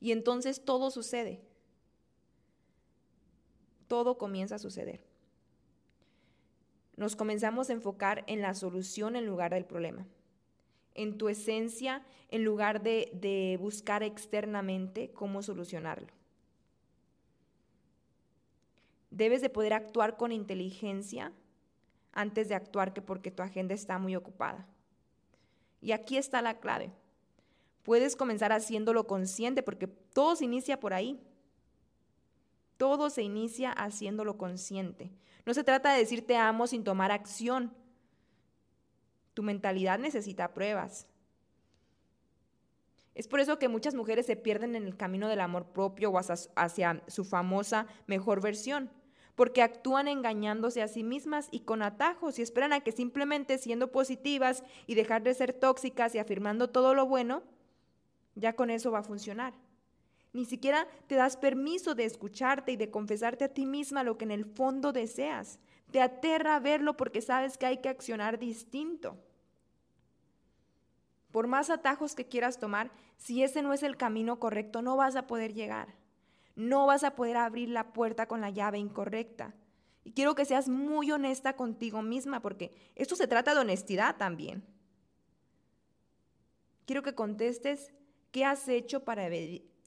Y 0.00 0.12
entonces 0.12 0.64
todo 0.64 0.90
sucede. 0.90 1.40
Todo 3.88 4.16
comienza 4.16 4.56
a 4.56 4.60
suceder. 4.60 5.04
Nos 6.96 7.16
comenzamos 7.16 7.68
a 7.68 7.72
enfocar 7.72 8.22
en 8.28 8.42
la 8.42 8.54
solución 8.54 9.16
en 9.16 9.26
lugar 9.26 9.52
del 9.52 9.64
problema 9.64 10.06
en 10.94 11.18
tu 11.18 11.28
esencia 11.28 12.02
en 12.28 12.44
lugar 12.44 12.82
de, 12.82 13.58
buscar 13.60 14.02
externamente 14.02 15.10
cómo 15.12 15.42
solucionarlo. 15.42 16.08
Debes 19.10 19.42
de 19.42 19.50
poder 19.50 19.74
actuar 19.74 20.16
con 20.16 20.32
inteligencia 20.32 21.32
antes 22.12 22.48
de 22.48 22.54
actuar 22.54 22.94
que 22.94 23.02
porque 23.02 23.30
tu 23.30 23.42
agenda 23.42 23.74
está 23.74 23.98
muy 23.98 24.16
ocupada. 24.16 24.66
Y 25.82 25.92
aquí 25.92 26.16
está 26.16 26.40
la 26.40 26.58
clave. 26.58 26.90
Puedes 27.82 28.16
comenzar 28.16 28.52
haciéndolo 28.52 29.06
consciente 29.06 29.62
porque 29.62 29.86
todo 29.86 30.36
se 30.36 30.44
inicia 30.44 30.80
por 30.80 30.94
ahí. 30.94 31.20
Todo 32.78 33.10
se 33.10 33.22
inicia 33.22 33.72
haciéndolo 33.72 34.38
consciente. 34.38 35.10
No 35.44 35.52
se 35.52 35.64
trata 35.64 35.92
de 35.92 35.98
decir 35.98 36.26
te 36.26 36.36
amo 36.36 36.66
sin 36.66 36.84
tomar 36.84 37.10
acción. 37.10 37.74
Tu 39.34 39.42
mentalidad 39.42 39.98
necesita 39.98 40.52
pruebas. 40.52 41.06
Es 43.14 43.28
por 43.28 43.40
eso 43.40 43.58
que 43.58 43.68
muchas 43.68 43.94
mujeres 43.94 44.26
se 44.26 44.36
pierden 44.36 44.74
en 44.74 44.86
el 44.86 44.96
camino 44.96 45.28
del 45.28 45.40
amor 45.40 45.66
propio 45.66 46.10
o 46.10 46.18
hacia, 46.18 47.02
su 47.08 47.24
famosa 47.24 47.86
mejor 48.06 48.40
versión, 48.40 48.90
porque 49.34 49.62
actúan 49.62 50.08
engañándose 50.08 50.82
a 50.82 50.88
sí 50.88 51.02
mismas 51.02 51.48
y 51.50 51.60
con 51.60 51.82
atajos 51.82 52.38
y 52.38 52.42
esperan 52.42 52.72
a 52.72 52.80
que 52.80 52.92
simplemente 52.92 53.58
siendo 53.58 53.92
positivas 53.92 54.64
y 54.86 54.94
dejar 54.94 55.22
de 55.22 55.34
ser 55.34 55.52
tóxicas 55.52 56.14
y 56.14 56.18
afirmando 56.18 56.70
todo 56.70 56.94
lo 56.94 57.06
bueno, 57.06 57.42
ya 58.34 58.54
con 58.54 58.70
eso 58.70 58.90
va 58.90 59.00
a 59.00 59.04
funcionar. 59.04 59.52
Ni 60.32 60.46
siquiera 60.46 60.88
te 61.06 61.14
das 61.14 61.36
permiso 61.36 61.94
de 61.94 62.06
escucharte 62.06 62.72
y 62.72 62.76
de 62.76 62.90
confesarte 62.90 63.44
a 63.44 63.52
ti 63.52 63.66
misma 63.66 64.02
lo 64.02 64.16
que 64.16 64.24
en 64.24 64.30
el 64.30 64.46
fondo 64.46 64.92
deseas. 64.92 65.58
Te 65.92 66.00
aterra 66.00 66.58
verlo 66.58 66.96
porque 66.96 67.20
sabes 67.20 67.58
que 67.58 67.66
hay 67.66 67.78
que 67.78 67.90
accionar 67.90 68.38
distinto. 68.38 69.18
Por 71.30 71.46
más 71.46 71.68
atajos 71.68 72.14
que 72.14 72.26
quieras 72.26 72.58
tomar, 72.58 72.90
si 73.18 73.42
ese 73.42 73.62
no 73.62 73.74
es 73.74 73.82
el 73.82 73.98
camino 73.98 74.40
correcto, 74.40 74.80
no 74.80 74.96
vas 74.96 75.16
a 75.16 75.26
poder 75.26 75.52
llegar. 75.52 75.94
No 76.56 76.86
vas 76.86 77.04
a 77.04 77.14
poder 77.14 77.36
abrir 77.36 77.68
la 77.68 77.92
puerta 77.92 78.26
con 78.26 78.40
la 78.40 78.48
llave 78.48 78.78
incorrecta. 78.78 79.54
Y 80.02 80.12
quiero 80.12 80.34
que 80.34 80.46
seas 80.46 80.68
muy 80.68 81.12
honesta 81.12 81.56
contigo 81.56 82.00
misma 82.00 82.40
porque 82.40 82.74
esto 82.94 83.14
se 83.14 83.28
trata 83.28 83.54
de 83.54 83.60
honestidad 83.60 84.16
también. 84.16 84.64
Quiero 86.86 87.02
que 87.02 87.14
contestes 87.14 87.92
qué 88.30 88.46
has 88.46 88.66
hecho 88.66 89.04
para 89.04 89.28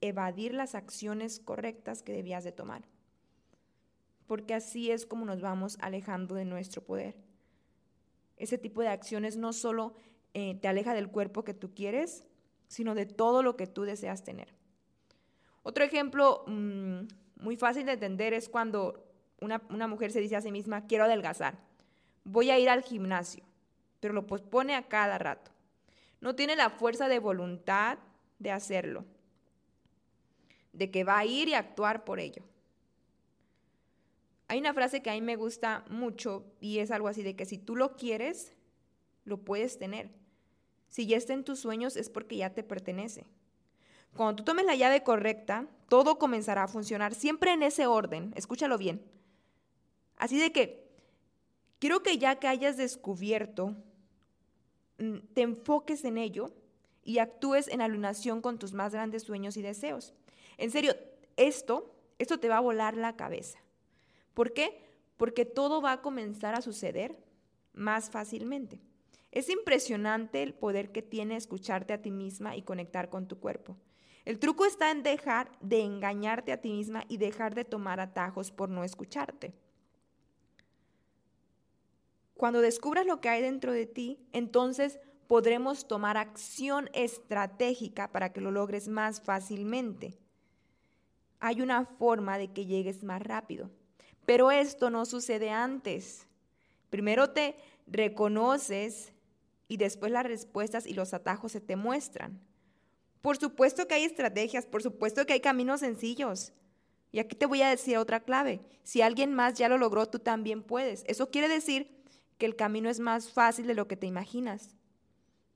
evadir 0.02 0.54
las 0.54 0.76
acciones 0.76 1.40
correctas 1.40 2.04
que 2.04 2.14
debías 2.14 2.44
de 2.44 2.52
tomar 2.52 2.95
porque 4.28 4.54
así 4.54 4.92
es 4.92 5.06
como 5.06 5.26
nos 5.26 5.42
vamos 5.42 5.78
alejando 5.82 6.36
de 6.36 6.46
nuestro 6.46 6.84
poder. 6.84 7.16
Ese 8.38 8.58
tipo 8.58 8.82
de 8.82 8.90
acciones 8.90 9.38
no 9.38 9.54
solo 9.54 9.94
eh, 10.34 10.56
te 10.62 10.68
aleja 10.68 10.94
del 10.94 11.10
cuerpo 11.10 11.44
que 11.44 11.54
tú 11.54 11.74
quieres, 11.74 12.28
sino 12.68 12.96
de 12.96 13.06
todo 13.06 13.44
lo 13.44 13.56
que 13.56 13.68
tú 13.68 13.84
deseas 13.84 14.24
tener. 14.24 14.54
Otro 15.64 15.84
ejemplo 15.84 16.44
mm, 16.48 17.02
muy 17.38 17.58
fácil 17.58 17.86
de 17.86 17.94
entender 17.94 18.34
es 18.34 18.50
cuando 18.50 19.06
una, 19.40 19.62
una 19.70 19.88
mujer 19.88 20.12
se 20.12 20.20
dice 20.20 20.36
a 20.36 20.42
sí 20.42 20.52
misma, 20.52 20.88
quiero 20.88 21.06
adelgazar, 21.06 21.58
voy 22.24 22.50
a 22.50 22.60
ir 22.60 22.70
al 22.70 22.84
gimnasio, 22.84 23.44
pero 24.00 24.14
lo 24.14 24.28
pospone 24.28 24.76
a 24.76 24.88
cada 24.88 25.18
rato. 25.18 25.52
No 26.22 26.36
tiene 26.36 26.56
la 26.56 26.70
fuerza 26.70 27.08
de 27.08 27.20
voluntad 27.20 27.98
de 28.40 28.52
hacerlo, 28.52 29.06
de 30.74 30.92
que 30.92 31.04
va 31.04 31.20
a 31.20 31.26
ir 31.26 31.48
y 31.48 31.54
actuar 31.54 32.04
por 32.04 32.20
ello. 32.20 32.44
Hay 34.48 34.60
una 34.60 34.74
frase 34.74 35.02
que 35.02 35.10
a 35.10 35.14
mí 35.14 35.22
me 35.22 35.36
gusta 35.36 35.84
mucho 35.90 36.46
y 36.60 36.80
es 36.80 36.92
algo 36.92 37.08
así 37.08 37.24
de 37.24 37.36
que 37.36 37.46
si 37.46 37.58
tú 37.58 37.76
lo 37.76 37.96
quieres, 37.96 38.54
lo 39.24 39.38
puedes 39.38 39.80
tener. 39.80 40.12
Si 40.88 41.08
ya 41.08 41.18
está 41.18 41.34
en 41.34 41.44
tus 41.44 41.60
sueños 41.60 41.96
es 41.96 42.10
porque 42.10 42.38
ya 42.38 42.54
te 42.54 42.64
pertenece. 42.64 43.26
Cuando 44.16 44.38
tú 44.38 44.44
tomes 44.44 44.66
la 44.66 44.76
llave 44.76 45.04
correcta, 45.04 45.68
todo 45.90 46.18
comenzará 46.18 46.64
a 46.64 46.68
funcionar 46.68 47.14
siempre 47.14 47.52
en 47.52 47.64
ese 47.64 47.88
orden. 47.88 48.34
Escúchalo 48.36 48.78
bien. 48.78 49.04
Así 50.18 50.40
de 50.40 50.52
que 50.52 50.88
quiero 51.80 52.02
que 52.02 52.18
ya 52.18 52.36
que 52.36 52.48
hayas 52.48 52.78
descubierto, 52.78 53.76
mm, 55.00 55.18
te 55.34 55.42
enfoques 55.42 56.06
en 56.06 56.18
ello 56.18 56.54
y 57.04 57.18
actúes 57.18 57.68
en 57.68 57.82
alunación 57.82 58.42
con 58.42 58.58
tus 58.58 58.74
más 58.74 58.94
grandes 58.94 59.24
sueños 59.24 59.58
y 59.58 59.62
deseos. 59.62 60.14
En 60.58 60.72
serio, 60.72 60.96
esto, 61.36 61.94
esto 62.18 62.40
te 62.40 62.48
va 62.48 62.58
a 62.58 62.62
volar 62.62 62.96
la 62.96 63.18
cabeza. 63.18 63.60
¿Por 64.36 64.54
qué? 64.54 64.80
Porque 65.18 65.46
todo 65.46 65.82
va 65.82 65.94
a 65.94 66.02
comenzar 66.04 66.54
a 66.54 66.62
suceder 66.62 67.18
más 67.74 68.12
fácilmente. 68.12 68.80
Es 69.32 69.50
impresionante 69.50 70.44
el 70.44 70.54
poder 70.54 70.92
que 70.92 71.02
tiene 71.02 71.36
escucharte 71.36 71.94
a 71.94 72.02
ti 72.02 72.12
misma 72.12 72.56
y 72.56 72.62
conectar 72.62 73.10
con 73.10 73.28
tu 73.28 73.40
cuerpo. 73.40 73.76
El 74.26 74.40
truco 74.40 74.66
está 74.66 74.92
en 74.92 75.04
dejar 75.04 75.52
de 75.62 75.82
engañarte 75.82 76.52
a 76.52 76.62
ti 76.62 76.72
misma 76.72 77.04
y 77.08 77.18
dejar 77.18 77.56
de 77.56 77.66
tomar 77.66 78.00
atajos 78.00 78.52
por 78.52 78.70
no 78.70 78.84
escucharte. 78.84 79.54
Cuando 82.36 82.60
descubras 82.60 83.06
lo 83.06 83.22
que 83.22 83.30
hay 83.30 83.42
dentro 83.42 83.72
de 83.72 83.86
ti, 83.86 84.20
entonces 84.34 85.00
podremos 85.28 85.88
tomar 85.88 86.18
acción 86.18 86.90
estratégica 86.94 88.12
para 88.12 88.34
que 88.34 88.42
lo 88.42 88.52
logres 88.52 88.90
más 88.90 89.22
fácilmente. 89.22 90.18
Hay 91.40 91.62
una 91.62 91.86
forma 91.86 92.38
de 92.38 92.52
que 92.52 92.66
llegues 92.66 93.04
más 93.04 93.22
rápido. 93.22 93.70
Pero 94.26 94.52
esto 94.52 94.90
no 94.90 95.06
sucede 95.06 95.50
antes. 95.50 96.28
Primero 96.90 97.32
te 97.32 97.56
reconoces 97.88 99.14
y 99.68 99.78
después 99.78 100.12
las 100.12 100.26
respuestas 100.26 100.86
y 100.86 100.94
los 100.94 101.14
atajos 101.14 101.52
se 101.52 101.62
te 101.62 101.76
muestran. 101.76 102.40
Por 103.22 103.38
supuesto 103.38 103.88
que 103.88 103.96
hay 103.96 104.04
estrategias, 104.04 104.66
por 104.66 104.84
supuesto 104.84 105.26
que 105.26 105.34
hay 105.34 105.42
caminos 105.42 105.80
sencillos. 105.80 106.54
Y 107.12 107.20
aquí 107.20 107.36
te 107.36 107.46
voy 107.46 107.62
a 107.62 107.70
decir 107.70 107.98
otra 107.98 108.20
clave. 108.20 108.62
Si 108.84 109.02
alguien 109.02 109.34
más 109.34 109.56
ya 109.56 109.70
lo 109.70 109.78
logró, 109.78 110.08
tú 110.08 110.20
también 110.20 110.62
puedes. 110.62 111.04
Eso 111.08 111.32
quiere 111.32 111.48
decir 111.48 112.04
que 112.38 112.46
el 112.46 112.56
camino 112.56 112.90
es 112.90 113.00
más 113.00 113.32
fácil 113.32 113.68
de 113.68 113.74
lo 113.74 113.88
que 113.88 113.98
te 113.98 114.06
imaginas. 114.06 114.76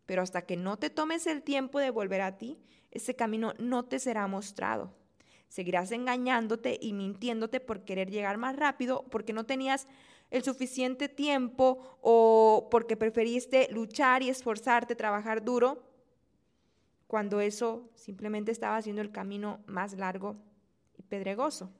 Pero 0.05 0.21
hasta 0.21 0.43
que 0.43 0.57
no 0.57 0.77
te 0.77 0.89
tomes 0.89 1.27
el 1.27 1.43
tiempo 1.43 1.79
de 1.79 1.91
volver 1.91 2.21
a 2.21 2.37
ti, 2.37 2.57
ese 2.91 3.15
camino 3.15 3.53
no 3.59 3.85
te 3.85 3.99
será 3.99 4.25
mostrado. 4.27 4.95
Seguirás 5.49 5.91
engañándote 5.91 6.77
y 6.79 6.93
mintiéndote 6.93 7.59
por 7.59 7.83
querer 7.83 8.09
llegar 8.09 8.37
más 8.37 8.55
rápido, 8.55 9.03
porque 9.11 9.33
no 9.33 9.45
tenías 9.45 9.87
el 10.31 10.43
suficiente 10.43 11.09
tiempo 11.09 11.97
o 12.01 12.69
porque 12.71 12.95
preferiste 12.95 13.67
luchar 13.71 14.21
y 14.23 14.29
esforzarte, 14.29 14.95
trabajar 14.95 15.43
duro, 15.43 15.83
cuando 17.07 17.41
eso 17.41 17.89
simplemente 17.95 18.51
estaba 18.51 18.77
haciendo 18.77 19.01
el 19.01 19.11
camino 19.11 19.63
más 19.65 19.93
largo 19.93 20.35
y 20.95 21.01
pedregoso. 21.01 21.71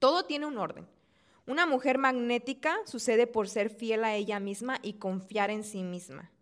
Todo 0.00 0.24
tiene 0.24 0.46
un 0.46 0.58
orden. 0.58 0.88
Una 1.46 1.66
mujer 1.66 1.98
magnética 1.98 2.76
sucede 2.84 3.28
por 3.28 3.48
ser 3.48 3.70
fiel 3.70 4.02
a 4.02 4.16
ella 4.16 4.40
misma 4.40 4.80
y 4.82 4.94
confiar 4.94 5.50
en 5.50 5.62
sí 5.62 5.84
misma. 5.84 6.32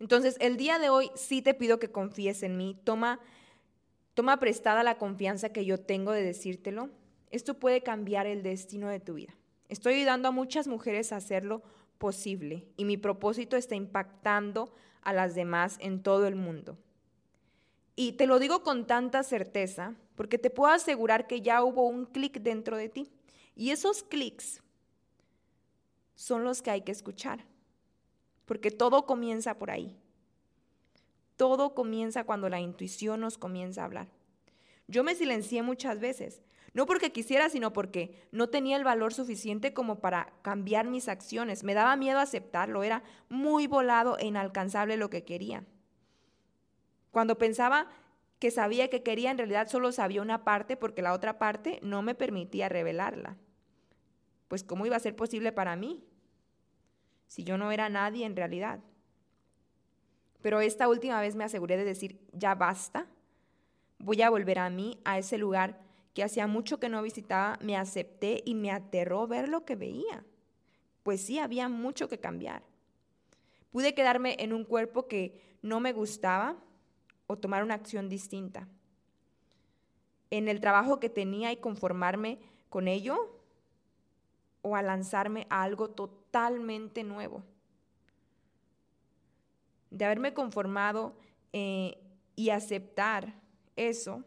Entonces, 0.00 0.36
el 0.40 0.56
día 0.56 0.78
de 0.78 0.88
hoy 0.88 1.10
sí 1.14 1.42
te 1.42 1.52
pido 1.52 1.78
que 1.78 1.90
confíes 1.90 2.42
en 2.42 2.56
mí. 2.56 2.78
Toma 2.84 3.20
Toma 4.16 4.40
prestada 4.40 4.82
la 4.82 4.98
confianza 4.98 5.50
que 5.50 5.64
yo 5.64 5.78
tengo 5.78 6.10
de 6.10 6.24
decírtelo 6.24 6.90
esto 7.30 7.54
puede 7.54 7.82
cambiar 7.82 8.26
el 8.26 8.42
destino 8.42 8.88
de 8.88 9.00
tu 9.00 9.14
vida. 9.14 9.34
Estoy 9.68 9.94
ayudando 9.94 10.28
a 10.28 10.32
muchas 10.32 10.68
mujeres 10.68 11.12
a 11.12 11.16
hacerlo 11.16 11.62
posible 11.98 12.66
y 12.76 12.84
mi 12.84 12.96
propósito 12.96 13.56
está 13.56 13.74
impactando 13.74 14.72
a 15.02 15.12
las 15.12 15.34
demás 15.34 15.76
en 15.80 16.02
todo 16.02 16.26
el 16.26 16.36
mundo. 16.36 16.78
Y 17.94 18.12
te 18.12 18.26
lo 18.26 18.38
digo 18.38 18.62
con 18.62 18.86
tanta 18.86 19.22
certeza 19.22 19.94
porque 20.14 20.38
te 20.38 20.50
puedo 20.50 20.72
asegurar 20.72 21.26
que 21.26 21.42
ya 21.42 21.62
hubo 21.62 21.86
un 21.86 22.06
clic 22.06 22.40
dentro 22.40 22.76
de 22.76 22.88
ti. 22.88 23.10
Y 23.54 23.70
esos 23.70 24.02
clics 24.02 24.62
son 26.14 26.44
los 26.44 26.62
que 26.62 26.70
hay 26.70 26.82
que 26.82 26.92
escuchar, 26.92 27.44
porque 28.44 28.70
todo 28.70 29.04
comienza 29.04 29.58
por 29.58 29.70
ahí. 29.70 29.96
Todo 31.36 31.74
comienza 31.74 32.24
cuando 32.24 32.48
la 32.48 32.60
intuición 32.60 33.20
nos 33.20 33.38
comienza 33.38 33.82
a 33.82 33.84
hablar. 33.84 34.08
Yo 34.88 35.04
me 35.04 35.14
silencié 35.14 35.62
muchas 35.62 36.00
veces, 36.00 36.42
no 36.72 36.86
porque 36.86 37.10
quisiera, 37.10 37.48
sino 37.48 37.72
porque 37.72 38.28
no 38.32 38.48
tenía 38.48 38.76
el 38.76 38.84
valor 38.84 39.14
suficiente 39.14 39.72
como 39.72 40.00
para 40.00 40.32
cambiar 40.42 40.86
mis 40.86 41.08
acciones. 41.08 41.64
Me 41.64 41.74
daba 41.74 41.96
miedo 41.96 42.18
aceptarlo, 42.18 42.82
era 42.82 43.02
muy 43.28 43.66
volado 43.66 44.18
e 44.18 44.26
inalcanzable 44.26 44.96
lo 44.96 45.10
que 45.10 45.24
quería. 45.24 45.64
Cuando 47.10 47.38
pensaba 47.38 47.88
que 48.38 48.50
sabía 48.50 48.88
que 48.88 49.02
quería, 49.02 49.30
en 49.30 49.38
realidad 49.38 49.68
solo 49.68 49.90
sabía 49.90 50.20
una 50.20 50.44
parte 50.44 50.76
porque 50.76 51.00
la 51.00 51.14
otra 51.14 51.38
parte 51.38 51.80
no 51.82 52.02
me 52.02 52.14
permitía 52.14 52.68
revelarla. 52.68 53.38
Pues 54.48 54.62
¿cómo 54.62 54.86
iba 54.86 54.96
a 54.96 55.00
ser 55.00 55.16
posible 55.16 55.52
para 55.52 55.76
mí? 55.76 56.04
Si 57.26 57.42
yo 57.42 57.56
no 57.56 57.72
era 57.72 57.88
nadie 57.88 58.26
en 58.26 58.36
realidad. 58.36 58.80
Pero 60.42 60.60
esta 60.60 60.88
última 60.88 61.20
vez 61.20 61.34
me 61.34 61.44
aseguré 61.44 61.76
de 61.76 61.84
decir, 61.84 62.20
ya 62.32 62.54
basta, 62.54 63.06
voy 63.98 64.22
a 64.22 64.30
volver 64.30 64.58
a 64.58 64.70
mí, 64.70 64.98
a 65.04 65.18
ese 65.18 65.38
lugar 65.38 65.80
que 66.14 66.22
hacía 66.22 66.46
mucho 66.46 66.80
que 66.80 66.88
no 66.88 67.02
visitaba, 67.02 67.58
me 67.60 67.76
acepté 67.76 68.42
y 68.46 68.54
me 68.54 68.70
aterró 68.70 69.26
ver 69.26 69.48
lo 69.48 69.64
que 69.64 69.76
veía. 69.76 70.24
Pues 71.02 71.20
sí, 71.20 71.38
había 71.38 71.68
mucho 71.68 72.08
que 72.08 72.18
cambiar. 72.18 72.62
Pude 73.70 73.94
quedarme 73.94 74.36
en 74.38 74.52
un 74.52 74.64
cuerpo 74.64 75.08
que 75.08 75.58
no 75.60 75.78
me 75.80 75.92
gustaba 75.92 76.56
o 77.26 77.36
tomar 77.36 77.62
una 77.62 77.74
acción 77.74 78.08
distinta. 78.08 78.66
En 80.30 80.48
el 80.48 80.60
trabajo 80.60 81.00
que 81.00 81.10
tenía 81.10 81.52
y 81.52 81.58
conformarme 81.58 82.38
con 82.70 82.88
ello 82.88 83.38
o 84.62 84.74
a 84.74 84.82
lanzarme 84.82 85.46
a 85.50 85.62
algo 85.62 85.90
totalmente 85.90 87.04
nuevo. 87.04 87.44
De 89.96 90.04
haberme 90.04 90.34
conformado 90.34 91.16
eh, 91.54 91.96
y 92.34 92.50
aceptar 92.50 93.32
eso, 93.76 94.24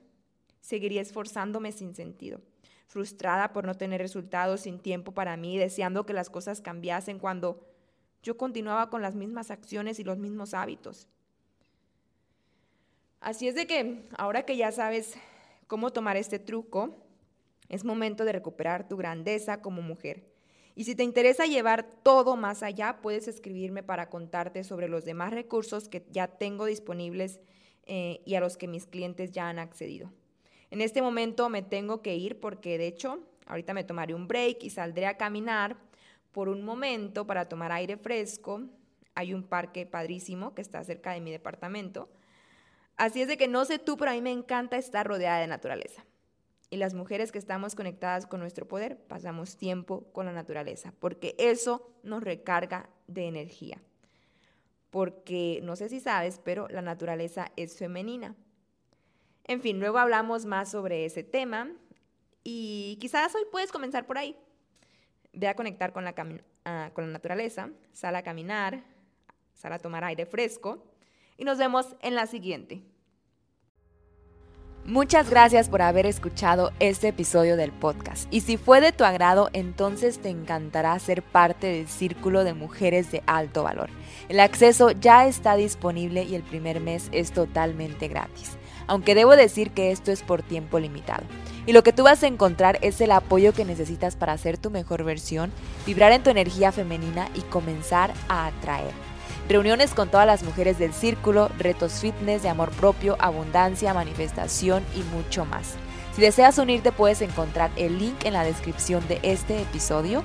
seguiría 0.61 0.99
esforzándome 0.99 1.71
sin 1.71 1.93
sentido, 1.93 2.41
frustrada 2.87 3.53
por 3.53 3.65
no 3.65 3.75
tener 3.75 4.01
resultados, 4.01 4.61
sin 4.61 4.79
tiempo 4.79 5.11
para 5.11 5.37
mí, 5.37 5.59
deseando 5.59 6.07
que 6.07 6.13
las 6.13 6.31
cosas 6.31 6.59
cambiasen 6.59 7.19
cuando 7.19 7.67
yo 8.23 8.35
continuaba 8.35 8.89
con 8.89 9.03
las 9.03 9.13
mismas 9.13 9.51
acciones 9.51 9.99
y 9.99 10.03
los 10.03 10.17
mismos 10.17 10.55
hábitos. 10.55 11.07
Así 13.21 13.47
es 13.47 13.53
de 13.53 13.67
que 13.67 14.07
ahora 14.17 14.47
que 14.47 14.57
ya 14.57 14.71
sabes 14.71 15.13
cómo 15.67 15.91
tomar 15.91 16.17
este 16.17 16.39
truco, 16.39 16.97
es 17.67 17.85
momento 17.85 18.25
de 18.25 18.31
recuperar 18.31 18.87
tu 18.87 18.97
grandeza 18.97 19.61
como 19.61 19.83
mujer. 19.83 20.25
Y 20.75 20.85
si 20.85 20.95
te 20.95 21.03
interesa 21.03 21.45
llevar 21.45 21.83
todo 22.03 22.35
más 22.35 22.63
allá, 22.63 22.99
puedes 23.01 23.27
escribirme 23.27 23.83
para 23.83 24.09
contarte 24.09 24.63
sobre 24.63 24.87
los 24.87 25.05
demás 25.05 25.33
recursos 25.33 25.89
que 25.89 26.05
ya 26.11 26.27
tengo 26.27 26.65
disponibles 26.65 27.39
eh, 27.85 28.21
y 28.25 28.35
a 28.35 28.39
los 28.39 28.55
que 28.55 28.67
mis 28.67 28.85
clientes 28.85 29.31
ya 29.31 29.49
han 29.49 29.59
accedido. 29.59 30.11
En 30.71 30.81
este 30.81 31.01
momento 31.01 31.49
me 31.49 31.63
tengo 31.63 32.01
que 32.01 32.15
ir 32.15 32.39
porque 32.39 32.77
de 32.77 32.87
hecho 32.87 33.19
ahorita 33.47 33.73
me 33.73 33.83
tomaré 33.83 34.13
un 34.13 34.27
break 34.27 34.63
y 34.63 34.69
saldré 34.69 35.07
a 35.07 35.17
caminar 35.17 35.75
por 36.31 36.49
un 36.49 36.63
momento 36.63 37.25
para 37.25 37.49
tomar 37.49 37.71
aire 37.71 37.97
fresco. 37.97 38.61
Hay 39.15 39.33
un 39.33 39.43
parque 39.43 39.85
padrísimo 39.85 40.53
que 40.53 40.61
está 40.61 40.83
cerca 40.83 41.11
de 41.11 41.21
mi 41.21 41.31
departamento. 41.31 42.09
Así 42.95 43.21
es 43.21 43.27
de 43.27 43.37
que 43.37 43.47
no 43.47 43.65
sé 43.65 43.79
tú, 43.79 43.97
pero 43.97 44.11
a 44.11 44.13
mí 44.13 44.21
me 44.21 44.31
encanta 44.31 44.77
estar 44.77 45.07
rodeada 45.07 45.39
de 45.39 45.47
naturaleza. 45.47 46.05
Y 46.69 46.77
las 46.77 46.93
mujeres 46.93 47.31
que 47.31 47.39
estamos 47.39 47.73
conectadas 47.73 48.27
con 48.27 48.39
nuestro 48.39 48.67
poder 48.67 48.97
pasamos 48.97 49.57
tiempo 49.57 50.03
con 50.11 50.25
la 50.25 50.31
naturaleza, 50.31 50.93
porque 50.99 51.35
eso 51.39 51.91
nos 52.03 52.23
recarga 52.23 52.89
de 53.07 53.27
energía. 53.27 53.81
Porque 54.91 55.59
no 55.63 55.75
sé 55.75 55.89
si 55.89 55.99
sabes, 55.99 56.39
pero 56.43 56.67
la 56.67 56.81
naturaleza 56.81 57.51
es 57.55 57.77
femenina. 57.77 58.35
En 59.45 59.61
fin, 59.61 59.79
luego 59.79 59.97
hablamos 59.97 60.45
más 60.45 60.69
sobre 60.69 61.05
ese 61.05 61.23
tema 61.23 61.71
y 62.43 62.97
quizás 63.01 63.33
hoy 63.33 63.43
puedes 63.51 63.71
comenzar 63.71 64.05
por 64.05 64.19
ahí. 64.19 64.35
Ve 65.33 65.47
a 65.47 65.55
conectar 65.55 65.91
con 65.91 66.05
la, 66.05 66.13
ah, 66.65 66.91
naturaleza, 66.95 67.71
sal 67.91 68.15
a 68.15 68.21
caminar, 68.21 68.83
sal 69.55 69.73
a 69.73 69.79
tomar 69.79 70.03
aire 70.03 70.27
fresco 70.27 70.83
y 71.35 71.45
nos 71.45 71.57
vemos 71.57 71.95
en 72.01 72.13
la 72.13 72.27
siguiente. 72.27 72.83
Muchas 74.89 75.29
gracias 75.29 75.69
por 75.69 75.83
haber 75.83 76.07
escuchado 76.07 76.71
este 76.79 77.09
episodio 77.09 77.57
del 77.57 77.71
podcast. 77.71 78.27
Y 78.31 78.41
si 78.41 78.57
fue 78.57 78.81
de 78.81 78.91
tu 78.91 79.03
agrado, 79.03 79.51
entonces 79.53 80.17
te 80.17 80.29
encantará 80.29 80.97
ser 80.97 81.21
parte 81.21 81.67
del 81.67 81.87
Círculo 81.87 82.43
de 82.43 82.55
Mujeres 82.55 83.11
de 83.11 83.21
Alto 83.27 83.61
Valor. 83.61 83.91
El 84.29 84.39
acceso 84.39 84.89
ya 84.89 85.27
está 85.27 85.55
disponible 85.57 86.23
y 86.23 86.33
el 86.33 86.41
primer 86.41 86.79
mes 86.79 87.09
es 87.11 87.31
totalmente 87.31 88.07
gratis. 88.07 88.57
Aunque 88.87 89.13
debo 89.13 89.35
decir 89.35 89.69
que 89.69 89.91
esto 89.91 90.11
es 90.11 90.23
por 90.23 90.41
tiempo 90.41 90.79
limitado. 90.79 91.21
Y 91.67 91.73
lo 91.73 91.83
que 91.83 91.93
tú 91.93 92.01
vas 92.01 92.23
a 92.23 92.27
encontrar 92.27 92.79
es 92.81 92.99
el 92.99 93.11
apoyo 93.11 93.53
que 93.53 93.65
necesitas 93.65 94.15
para 94.15 94.35
ser 94.39 94.57
tu 94.57 94.71
mejor 94.71 95.03
versión, 95.03 95.51
vibrar 95.85 96.13
en 96.13 96.23
tu 96.23 96.31
energía 96.31 96.71
femenina 96.71 97.29
y 97.35 97.41
comenzar 97.41 98.11
a 98.27 98.47
atraer 98.47 99.08
reuniones 99.49 99.95
con 99.95 100.09
todas 100.09 100.27
las 100.27 100.43
mujeres 100.43 100.77
del 100.77 100.93
círculo, 100.93 101.49
retos 101.57 101.99
fitness 101.99 102.43
de 102.43 102.49
amor 102.49 102.69
propio, 102.69 103.17
abundancia, 103.19 103.93
manifestación 103.93 104.83
y 104.95 105.01
mucho 105.15 105.43
más. 105.43 105.73
Si 106.15 106.21
deseas 106.21 106.57
unirte 106.59 106.91
puedes 106.91 107.21
encontrar 107.21 107.71
el 107.75 107.97
link 107.97 108.25
en 108.25 108.33
la 108.33 108.43
descripción 108.43 109.05
de 109.07 109.19
este 109.23 109.61
episodio. 109.61 110.23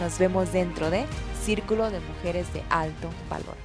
Nos 0.00 0.18
vemos 0.18 0.52
dentro 0.52 0.90
de 0.90 1.06
Círculo 1.44 1.90
de 1.90 2.00
Mujeres 2.00 2.52
de 2.52 2.62
Alto 2.68 3.08
Valor. 3.30 3.63